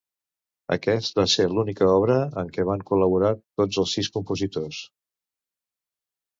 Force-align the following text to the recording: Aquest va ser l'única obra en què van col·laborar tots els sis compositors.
Aquest 0.75 1.19
va 1.19 1.25
ser 1.33 1.45
l'única 1.51 1.91
obra 1.97 2.17
en 2.43 2.49
què 2.57 2.67
van 2.71 2.83
col·laborar 2.93 3.31
tots 3.63 3.81
els 3.85 3.95
sis 3.99 4.13
compositors. 4.19 4.83